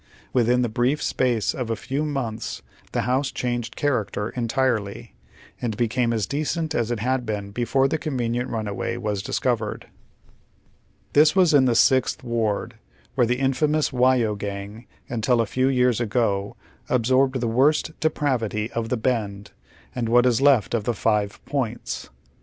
[0.33, 5.13] Within the brief space of a few months the house changed character entirely,
[5.61, 9.89] and became as decent as it had been before the convenient runway was discovered.
[11.13, 12.79] This was in the Sixth Ward,
[13.15, 16.55] wiiei'e the infamous Whyo Gang until a few years ago
[16.89, 19.51] absorbed the worst depravity of the Bend
[19.93, 22.09] and what is left of the Five Points.